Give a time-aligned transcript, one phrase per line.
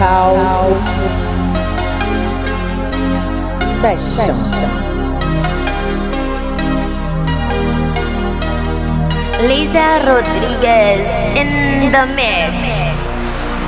[0.00, 0.32] Cow
[3.82, 4.34] Session.
[9.46, 11.04] Liza Rodriguez
[11.36, 12.54] in the mix.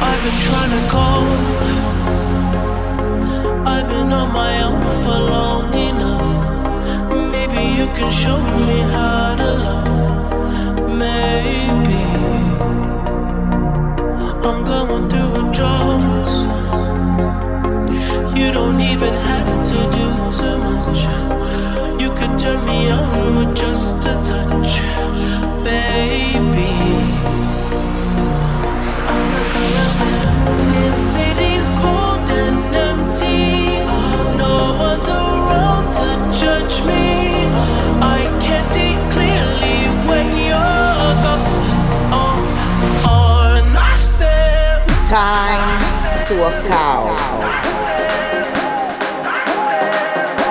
[0.00, 1.24] I've been trying to call.
[3.66, 6.32] I've been on my own for long enough.
[7.30, 10.88] Maybe you can show me how to love.
[10.96, 11.91] Maybe
[14.44, 16.02] I'm going through a drought.
[18.36, 20.04] You don't even have to do
[20.36, 21.02] too much.
[22.02, 24.80] You can turn me on with just a touch
[25.64, 26.74] baby.
[29.06, 31.31] I look around,
[46.32, 47.04] to a cow.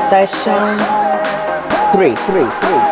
[0.09, 0.61] Session
[1.93, 2.90] three, three, three,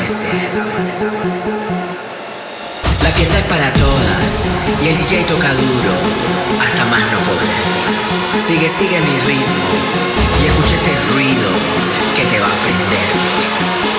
[0.00, 0.06] La
[3.10, 4.48] fiesta es para todas
[4.82, 5.92] y el DJ toca duro
[6.58, 7.60] hasta más no poder.
[8.48, 9.68] Sigue, sigue mi ritmo
[10.42, 11.50] y escucha este ruido
[12.16, 13.89] que te va a prender.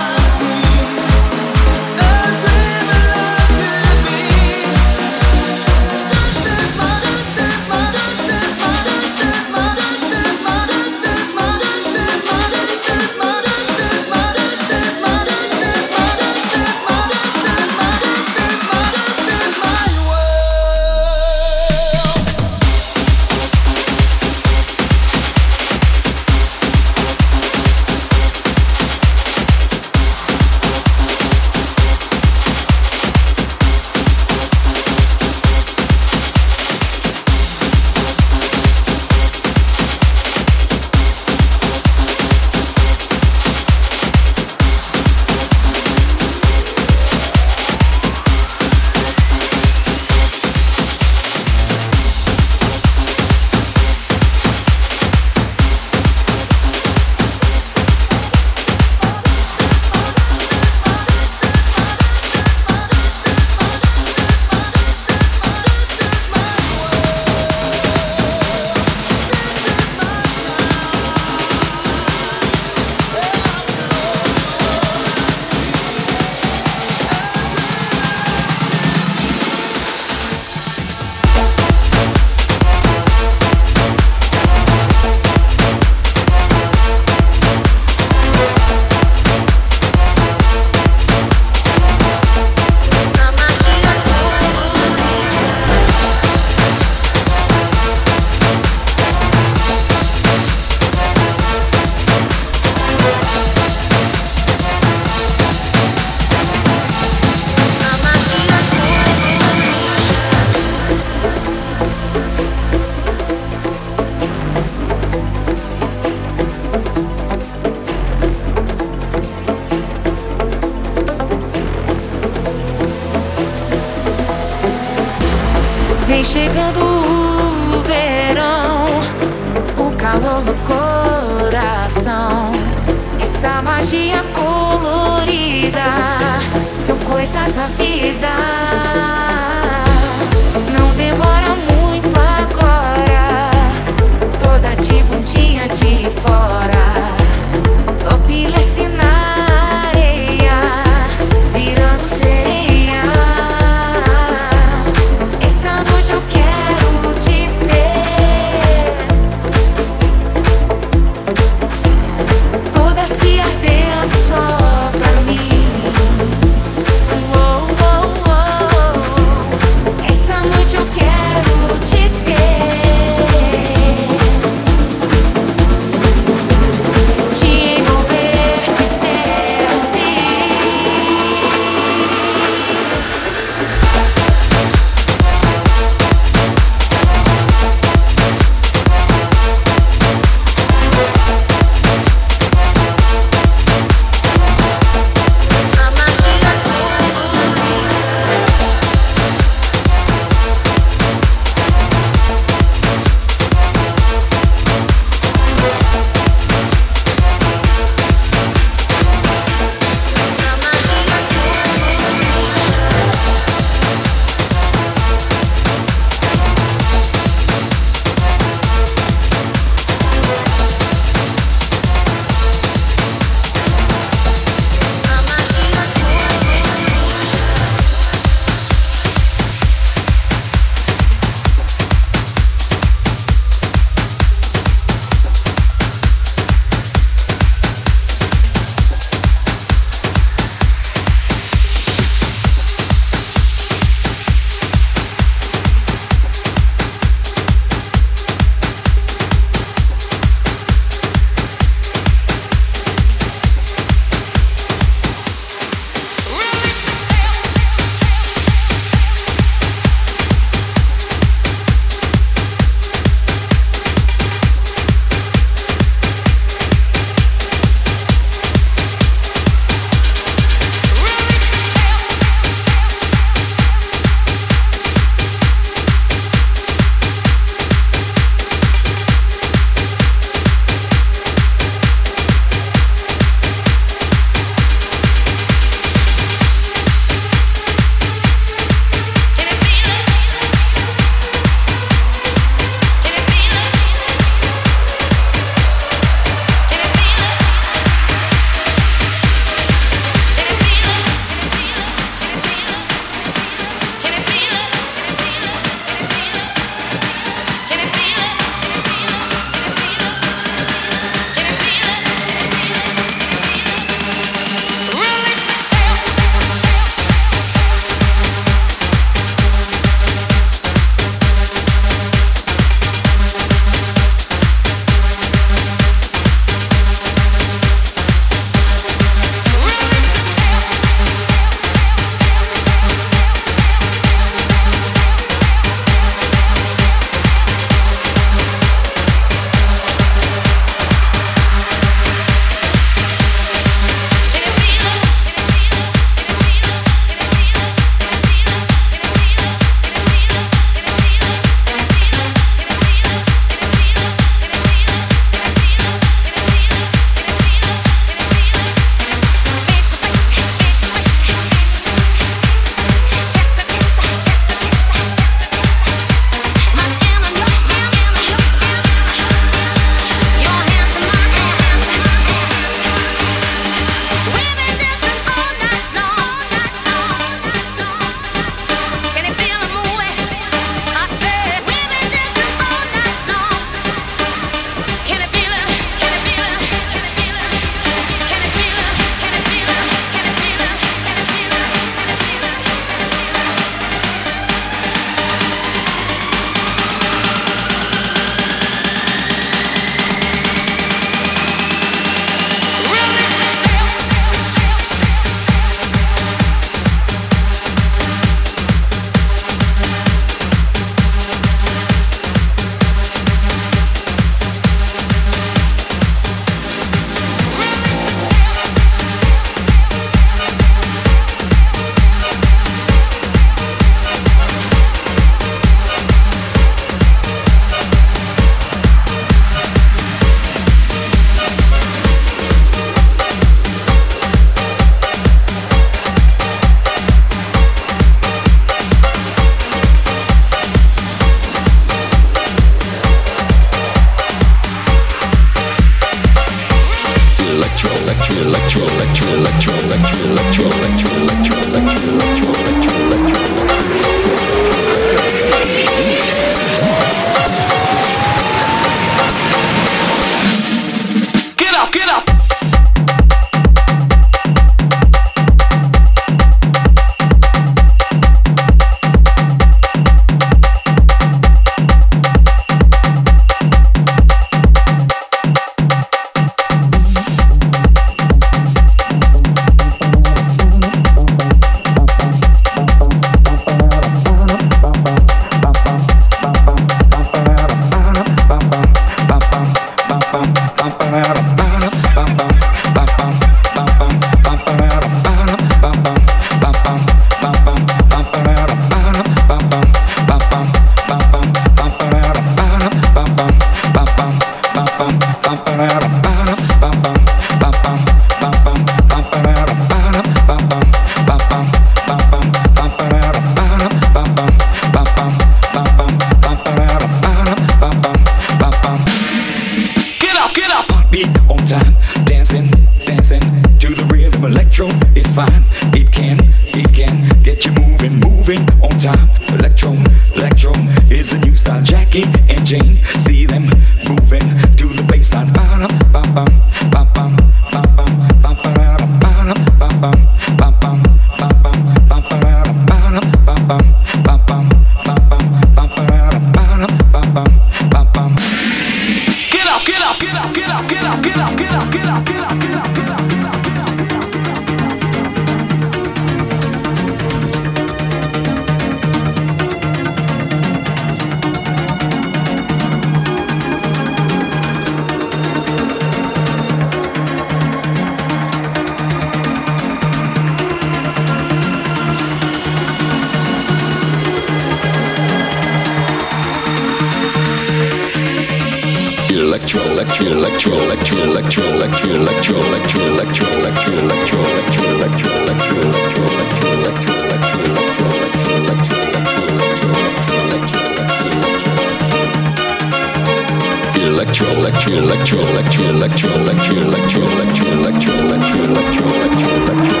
[594.30, 600.00] Electro, electro, electro, electro, electro, electro, electro, electro, electro, electro, electro, electro, electro,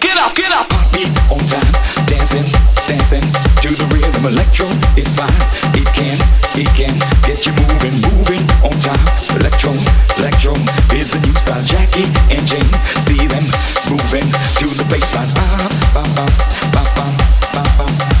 [0.00, 0.68] Get up, get up.
[0.92, 1.72] Beat on time,
[2.06, 4.24] dancing, dancing to the rhythm.
[4.26, 5.42] Electro is fine.
[5.74, 6.18] It can,
[6.54, 6.94] it can
[7.26, 9.02] get you moving, moving on time.
[9.40, 9.72] Electro,
[10.18, 10.54] electro
[10.94, 11.62] is the new style.
[11.64, 12.72] Jackie and Jane,
[13.06, 13.44] see them
[13.90, 14.28] moving
[14.62, 15.32] to the baseline.
[15.94, 16.26] Ba, ba,
[16.72, 17.06] ba, ba,
[17.52, 18.17] ba, ba, ba,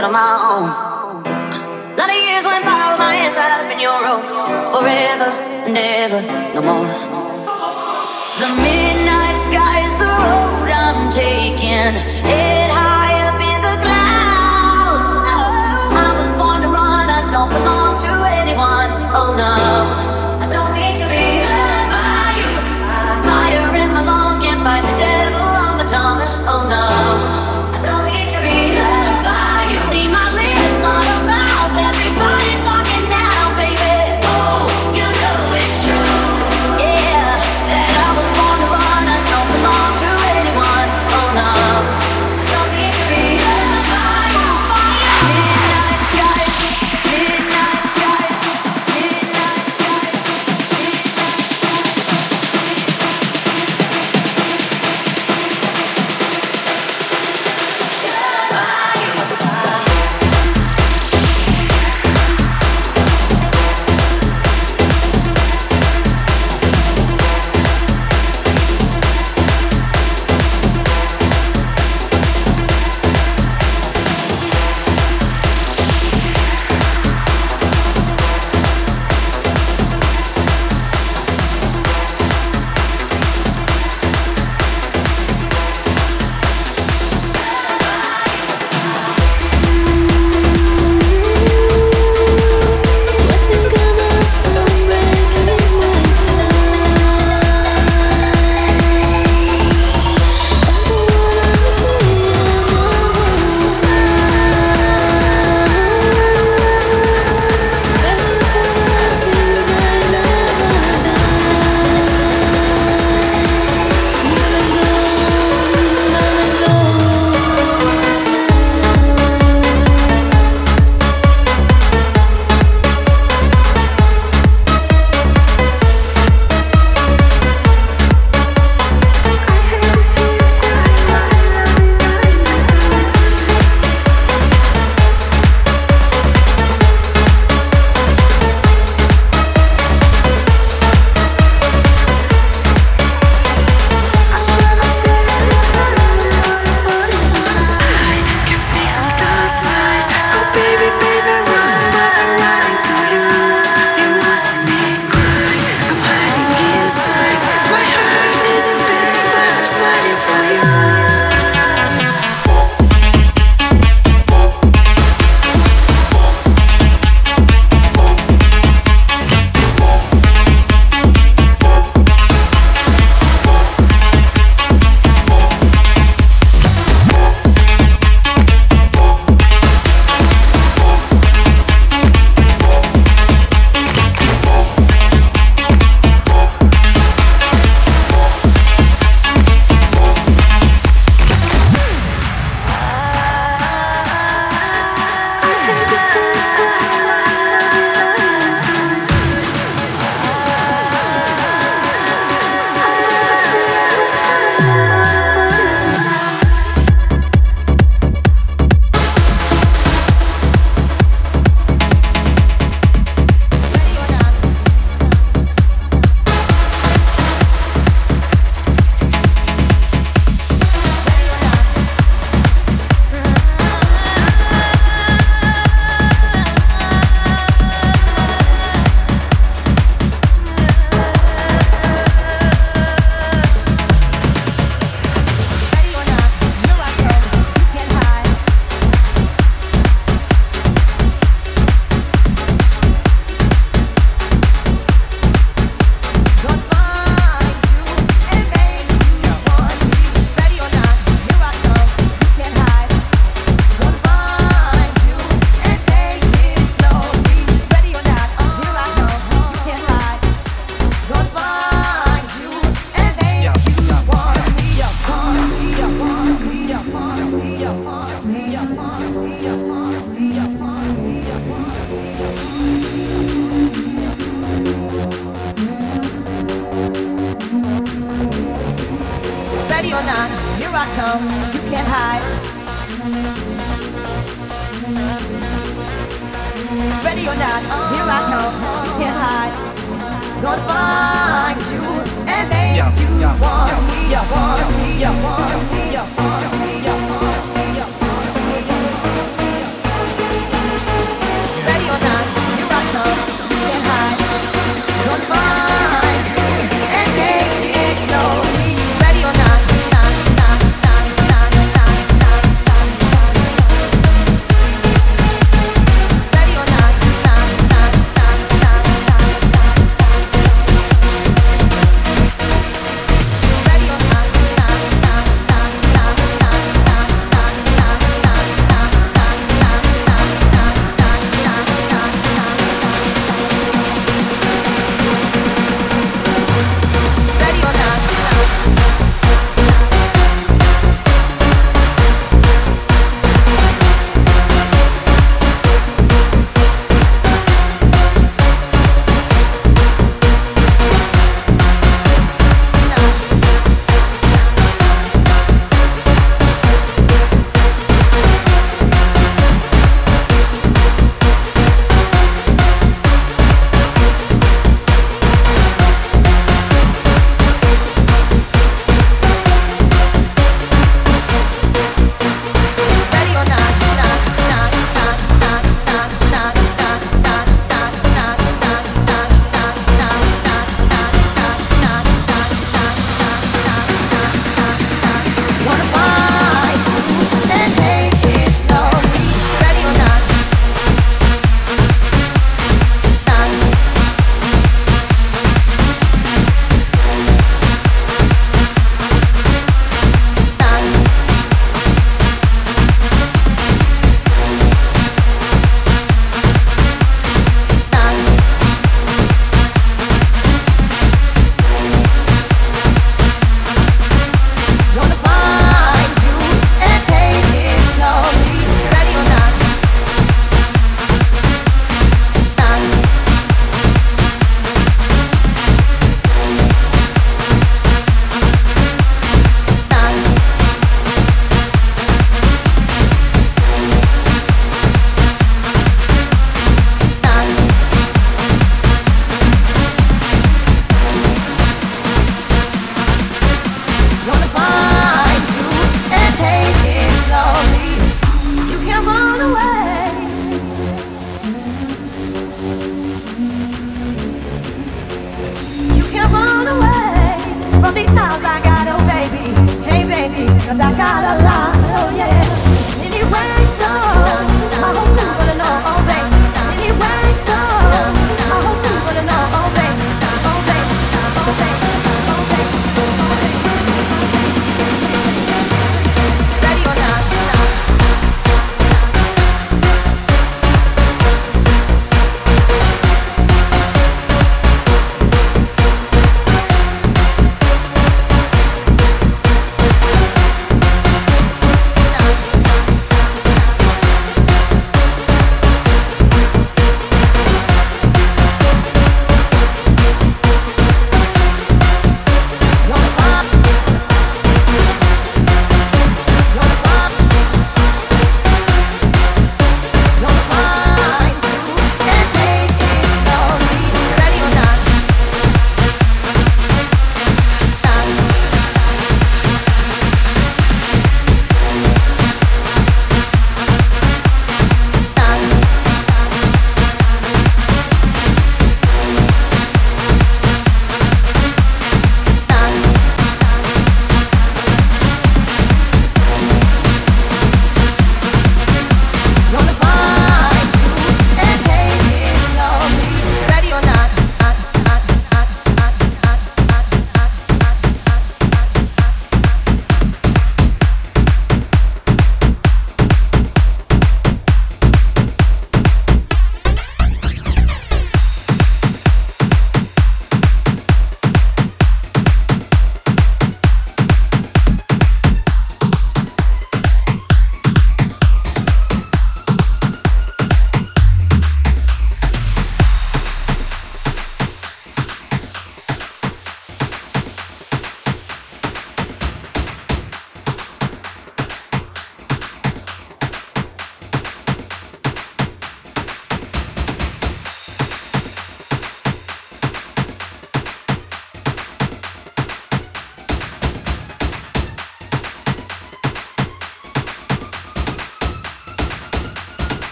[0.00, 0.85] felt this good